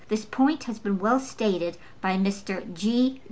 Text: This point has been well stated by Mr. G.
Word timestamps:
This 0.07 0.25
point 0.25 0.63
has 0.63 0.79
been 0.79 0.97
well 0.97 1.19
stated 1.19 1.77
by 2.01 2.17
Mr. 2.17 2.73
G. 2.73 3.19